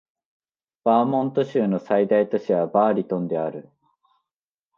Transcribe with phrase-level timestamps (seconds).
[0.83, 3.69] バーモント州の最大都市はバーリントンである